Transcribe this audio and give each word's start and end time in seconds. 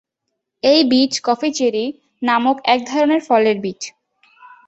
এই 0.63 0.79
বীজ 0.83 1.13
coffee 1.23 1.49
cherry 1.53 1.85
নামক 2.21 2.57
এক 2.65 2.79
ধরনের 2.85 3.21
ফলের 3.27 3.57
বীজ। 3.61 3.81